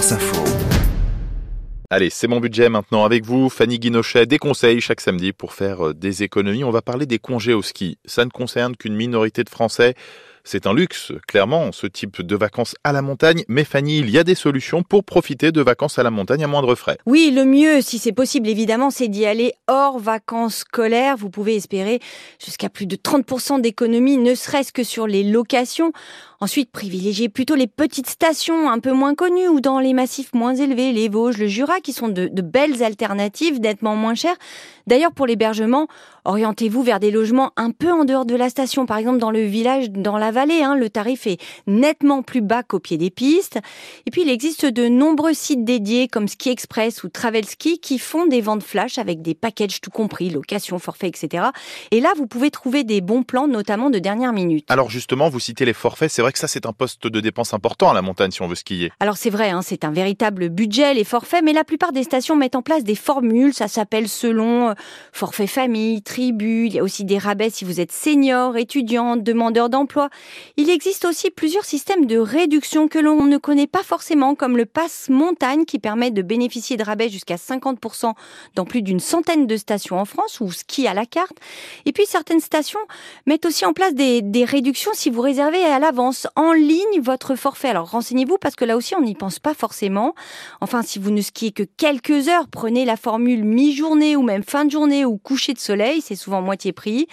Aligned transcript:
France 0.00 0.12
Info. 0.12 0.44
Allez, 1.90 2.08
c'est 2.08 2.26
mon 2.26 2.40
budget 2.40 2.70
maintenant 2.70 3.04
avec 3.04 3.26
vous. 3.26 3.50
Fanny 3.50 3.78
Guinochet, 3.78 4.24
des 4.24 4.38
conseils 4.38 4.80
chaque 4.80 5.02
samedi 5.02 5.34
pour 5.34 5.52
faire 5.52 5.88
euh, 5.88 5.94
des 5.94 6.22
économies. 6.22 6.64
On 6.64 6.70
va 6.70 6.80
parler 6.80 7.04
des 7.04 7.18
congés 7.18 7.52
au 7.52 7.60
ski. 7.60 7.98
Ça 8.06 8.24
ne 8.24 8.30
concerne 8.30 8.76
qu'une 8.76 8.94
minorité 8.94 9.44
de 9.44 9.50
Français. 9.50 9.94
C'est 10.42 10.66
un 10.66 10.72
luxe, 10.72 11.12
clairement, 11.28 11.70
ce 11.70 11.86
type 11.86 12.22
de 12.22 12.34
vacances 12.34 12.74
à 12.82 12.92
la 12.92 13.02
montagne. 13.02 13.44
Mais 13.46 13.64
Fanny, 13.64 13.98
il 13.98 14.08
y 14.08 14.16
a 14.16 14.24
des 14.24 14.34
solutions 14.34 14.82
pour 14.82 15.04
profiter 15.04 15.52
de 15.52 15.60
vacances 15.60 15.98
à 15.98 16.02
la 16.02 16.10
montagne 16.10 16.42
à 16.42 16.46
moindre 16.46 16.74
frais. 16.74 16.96
Oui, 17.04 17.30
le 17.34 17.44
mieux, 17.44 17.82
si 17.82 17.98
c'est 17.98 18.12
possible, 18.12 18.48
évidemment, 18.48 18.90
c'est 18.90 19.08
d'y 19.08 19.26
aller 19.26 19.52
hors 19.68 19.98
vacances 19.98 20.56
scolaires. 20.56 21.18
Vous 21.18 21.28
pouvez 21.28 21.56
espérer 21.56 22.00
jusqu'à 22.42 22.70
plus 22.70 22.86
de 22.86 22.96
30% 22.96 23.60
d'économies, 23.60 24.16
ne 24.16 24.34
serait-ce 24.34 24.72
que 24.72 24.82
sur 24.82 25.06
les 25.06 25.24
locations. 25.24 25.92
Ensuite, 26.42 26.70
privilégiez 26.70 27.28
plutôt 27.28 27.54
les 27.54 27.66
petites 27.66 28.08
stations 28.08 28.70
un 28.70 28.78
peu 28.78 28.92
moins 28.92 29.14
connues 29.14 29.48
ou 29.48 29.60
dans 29.60 29.78
les 29.78 29.92
massifs 29.92 30.32
moins 30.32 30.54
élevés, 30.54 30.90
les 30.90 31.10
Vosges, 31.10 31.36
le 31.36 31.48
Jura, 31.48 31.80
qui 31.80 31.92
sont 31.92 32.08
de, 32.08 32.30
belles 32.40 32.82
alternatives, 32.82 33.60
nettement 33.60 33.94
moins 33.94 34.14
chères. 34.14 34.36
D'ailleurs, 34.86 35.12
pour 35.12 35.26
l'hébergement, 35.26 35.86
orientez-vous 36.24 36.82
vers 36.82 36.98
des 36.98 37.10
logements 37.10 37.52
un 37.58 37.72
peu 37.72 37.92
en 37.92 38.06
dehors 38.06 38.24
de 38.24 38.34
la 38.34 38.48
station, 38.48 38.86
par 38.86 38.96
exemple 38.96 39.18
dans 39.18 39.30
le 39.30 39.44
village, 39.44 39.90
dans 39.90 40.16
la 40.16 40.30
vallée. 40.30 40.62
Hein, 40.62 40.76
le 40.76 40.88
tarif 40.88 41.26
est 41.26 41.36
nettement 41.66 42.22
plus 42.22 42.40
bas 42.40 42.62
qu'au 42.62 42.78
pied 42.78 42.96
des 42.96 43.10
pistes. 43.10 43.58
Et 44.06 44.10
puis, 44.10 44.22
il 44.22 44.30
existe 44.30 44.64
de 44.64 44.88
nombreux 44.88 45.34
sites 45.34 45.64
dédiés 45.64 46.08
comme 46.08 46.26
Ski 46.26 46.48
Express 46.48 47.04
ou 47.04 47.10
Travel 47.10 47.44
Ski 47.44 47.80
qui 47.80 47.98
font 47.98 48.26
des 48.26 48.40
ventes 48.40 48.62
flash 48.62 48.96
avec 48.96 49.20
des 49.20 49.34
packages 49.34 49.82
tout 49.82 49.90
compris, 49.90 50.30
location, 50.30 50.78
forfait, 50.78 51.08
etc. 51.08 51.48
Et 51.90 52.00
là, 52.00 52.08
vous 52.16 52.26
pouvez 52.26 52.50
trouver 52.50 52.82
des 52.82 53.02
bons 53.02 53.24
plans, 53.24 53.46
notamment 53.46 53.90
de 53.90 53.98
dernière 53.98 54.32
minute. 54.32 54.64
Alors 54.70 54.88
justement, 54.88 55.28
vous 55.28 55.40
citez 55.40 55.66
les 55.66 55.74
forfaits. 55.74 56.10
C'est 56.10 56.22
vrai 56.22 56.29
que 56.32 56.38
ça, 56.38 56.48
c'est 56.48 56.66
un 56.66 56.72
poste 56.72 57.06
de 57.06 57.20
dépense 57.20 57.54
important 57.54 57.90
à 57.90 57.94
la 57.94 58.02
montagne 58.02 58.30
si 58.30 58.42
on 58.42 58.48
veut 58.48 58.54
skier. 58.54 58.92
Alors 59.00 59.16
c'est 59.16 59.30
vrai, 59.30 59.50
hein, 59.50 59.62
c'est 59.62 59.84
un 59.84 59.90
véritable 59.90 60.48
budget, 60.48 60.94
les 60.94 61.04
forfaits, 61.04 61.42
mais 61.44 61.52
la 61.52 61.64
plupart 61.64 61.92
des 61.92 62.02
stations 62.02 62.36
mettent 62.36 62.56
en 62.56 62.62
place 62.62 62.84
des 62.84 62.94
formules, 62.94 63.54
ça 63.54 63.68
s'appelle 63.68 64.08
selon 64.08 64.70
euh, 64.70 64.74
forfait 65.12 65.46
famille, 65.46 66.02
tribu, 66.02 66.66
il 66.66 66.74
y 66.74 66.78
a 66.78 66.82
aussi 66.82 67.04
des 67.04 67.18
rabais 67.18 67.50
si 67.50 67.64
vous 67.64 67.80
êtes 67.80 67.92
senior, 67.92 68.56
étudiant, 68.56 69.16
demandeur 69.16 69.70
d'emploi. 69.70 70.10
Il 70.56 70.70
existe 70.70 71.04
aussi 71.04 71.30
plusieurs 71.30 71.64
systèmes 71.64 72.06
de 72.06 72.18
réduction 72.18 72.88
que 72.88 72.98
l'on 72.98 73.24
ne 73.24 73.38
connaît 73.38 73.66
pas 73.66 73.82
forcément, 73.82 74.34
comme 74.34 74.56
le 74.56 74.66
pass 74.66 75.08
montagne 75.08 75.64
qui 75.64 75.78
permet 75.78 76.10
de 76.10 76.22
bénéficier 76.22 76.76
de 76.76 76.84
rabais 76.84 77.08
jusqu'à 77.08 77.36
50% 77.36 78.14
dans 78.54 78.64
plus 78.64 78.82
d'une 78.82 79.00
centaine 79.00 79.46
de 79.46 79.56
stations 79.56 79.98
en 79.98 80.04
France 80.04 80.40
ou 80.40 80.50
ski 80.50 80.86
à 80.86 80.94
la 80.94 81.06
carte. 81.06 81.36
Et 81.86 81.92
puis 81.92 82.06
certaines 82.06 82.40
stations 82.40 82.80
mettent 83.26 83.46
aussi 83.46 83.64
en 83.64 83.72
place 83.72 83.94
des, 83.94 84.22
des 84.22 84.44
réductions 84.44 84.92
si 84.94 85.10
vous 85.10 85.20
réservez 85.20 85.64
à 85.64 85.78
l'avance 85.78 86.19
en 86.36 86.52
ligne 86.52 87.00
votre 87.02 87.34
forfait. 87.34 87.68
Alors 87.68 87.90
renseignez-vous 87.90 88.38
parce 88.38 88.56
que 88.56 88.64
là 88.64 88.76
aussi 88.76 88.94
on 88.94 89.02
n'y 89.02 89.14
pense 89.14 89.38
pas 89.38 89.54
forcément. 89.54 90.14
Enfin, 90.60 90.82
si 90.82 90.98
vous 90.98 91.10
ne 91.10 91.20
skiez 91.20 91.52
que 91.52 91.62
quelques 91.62 92.28
heures, 92.28 92.48
prenez 92.50 92.84
la 92.84 92.96
formule 92.96 93.44
mi-journée 93.44 94.16
ou 94.16 94.22
même 94.22 94.42
fin 94.42 94.64
de 94.64 94.70
journée 94.70 95.04
ou 95.04 95.18
coucher 95.18 95.52
de 95.52 95.58
soleil, 95.58 96.00
c'est 96.00 96.16
souvent 96.16 96.42
moitié 96.42 96.72
prix. 96.72 97.06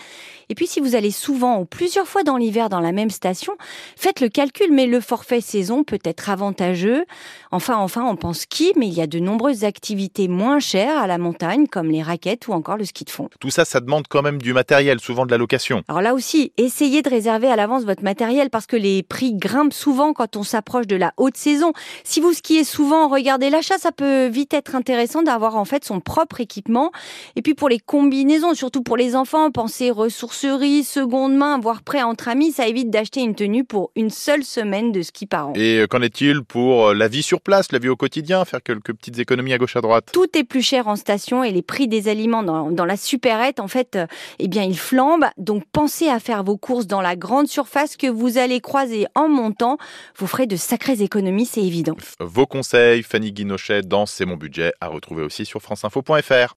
Et 0.49 0.55
puis 0.55 0.67
si 0.67 0.79
vous 0.79 0.95
allez 0.95 1.11
souvent 1.11 1.59
ou 1.59 1.65
plusieurs 1.65 2.07
fois 2.07 2.23
dans 2.23 2.37
l'hiver 2.37 2.69
dans 2.69 2.79
la 2.79 2.91
même 2.91 3.09
station, 3.09 3.53
faites 3.95 4.21
le 4.21 4.29
calcul, 4.29 4.71
mais 4.71 4.85
le 4.85 5.01
forfait 5.01 5.41
saison 5.41 5.83
peut 5.83 5.99
être 6.03 6.29
avantageux. 6.29 7.05
Enfin, 7.51 7.77
enfin, 7.77 8.05
on 8.05 8.15
pense 8.15 8.39
ski, 8.39 8.73
mais 8.75 8.87
il 8.87 8.93
y 8.93 9.01
a 9.01 9.07
de 9.07 9.19
nombreuses 9.19 9.63
activités 9.63 10.27
moins 10.27 10.59
chères 10.59 10.97
à 10.97 11.07
la 11.07 11.17
montagne, 11.17 11.67
comme 11.67 11.89
les 11.89 12.01
raquettes 12.01 12.47
ou 12.47 12.53
encore 12.53 12.77
le 12.77 12.85
ski 12.85 13.03
de 13.03 13.09
fond. 13.09 13.29
Tout 13.39 13.49
ça, 13.49 13.65
ça 13.65 13.79
demande 13.79 14.07
quand 14.07 14.21
même 14.21 14.41
du 14.41 14.53
matériel, 14.53 14.99
souvent 14.99 15.25
de 15.25 15.31
la 15.31 15.37
location. 15.37 15.83
Alors 15.87 16.01
là 16.01 16.13
aussi, 16.13 16.51
essayez 16.57 17.01
de 17.01 17.09
réserver 17.09 17.47
à 17.47 17.55
l'avance 17.55 17.83
votre 17.83 18.03
matériel 18.03 18.49
parce 18.49 18.67
que 18.67 18.75
les 18.75 18.96
prix 19.03 19.33
grimpent 19.33 19.73
souvent 19.73 20.13
quand 20.13 20.35
on 20.35 20.43
s'approche 20.43 20.87
de 20.87 20.95
la 20.95 21.13
haute 21.17 21.37
saison. 21.37 21.73
Si 22.03 22.19
vous 22.19 22.33
skiez 22.33 22.63
souvent, 22.63 23.07
regardez 23.07 23.49
l'achat, 23.49 23.77
ça 23.77 23.91
peut 23.91 24.27
vite 24.27 24.53
être 24.53 24.75
intéressant 24.75 25.23
d'avoir 25.23 25.55
en 25.55 25.65
fait 25.65 25.83
son 25.85 25.99
propre 25.99 26.41
équipement. 26.41 26.91
Et 27.35 27.41
puis 27.41 27.53
pour 27.53 27.69
les 27.69 27.79
combinaisons, 27.79 28.53
surtout 28.53 28.81
pour 28.81 28.97
les 28.97 29.15
enfants, 29.15 29.51
pensez 29.51 29.91
ressourcerie, 29.91 30.83
seconde 30.83 31.35
main, 31.35 31.59
voire 31.59 31.81
prêt 31.81 32.03
entre 32.03 32.27
amis, 32.27 32.51
ça 32.51 32.67
évite 32.67 32.89
d'acheter 32.89 33.21
une 33.21 33.35
tenue 33.35 33.63
pour 33.63 33.91
une 33.95 34.09
seule 34.09 34.43
semaine 34.43 34.91
de 34.91 35.01
ski 35.01 35.25
par 35.25 35.49
an. 35.49 35.53
Et 35.55 35.79
euh, 35.79 35.87
qu'en 35.87 36.01
est-il 36.01 36.43
pour 36.43 36.87
euh, 36.87 36.93
la 36.93 37.07
vie 37.07 37.23
sur 37.23 37.41
place, 37.41 37.71
la 37.71 37.79
vie 37.79 37.89
au 37.89 37.95
quotidien, 37.95 38.45
faire 38.45 38.63
quelques 38.63 38.93
petites 38.93 39.19
économies 39.19 39.53
à 39.53 39.57
gauche 39.57 39.75
à 39.75 39.81
droite? 39.81 40.09
Tout 40.13 40.37
est 40.37 40.43
plus 40.43 40.61
cher 40.61 40.87
en 40.87 40.95
station 40.95 41.43
et 41.43 41.51
les 41.51 41.61
prix 41.61 41.87
des 41.87 42.07
aliments 42.07 42.43
dans, 42.43 42.71
dans 42.71 42.85
la 42.85 42.97
supérette, 42.97 43.59
en 43.59 43.67
fait, 43.67 43.95
euh, 43.95 44.07
eh 44.39 44.47
bien, 44.47 44.63
ils 44.63 44.77
flambent. 44.77 45.25
Donc 45.37 45.63
pensez 45.71 46.07
à 46.07 46.19
faire 46.19 46.43
vos 46.43 46.57
courses 46.57 46.87
dans 46.87 47.01
la 47.01 47.15
grande 47.15 47.47
surface 47.47 47.97
que 47.97 48.07
vous 48.07 48.37
allez 48.37 48.61
croiser 48.61 48.86
en 49.15 49.29
montant. 49.29 49.77
Vous 50.17 50.27
ferez 50.27 50.47
de 50.47 50.55
sacrées 50.55 51.01
économies, 51.01 51.45
c'est 51.45 51.63
évident. 51.63 51.95
Vos 52.19 52.45
conseils, 52.45 53.03
Fanny 53.03 53.31
Guinochet 53.31 53.81
dans 53.81 54.05
C'est 54.05 54.25
mon 54.25 54.37
budget, 54.37 54.73
à 54.81 54.87
retrouver 54.87 55.23
aussi 55.23 55.45
sur 55.45 55.61
franceinfo.fr. 55.61 56.45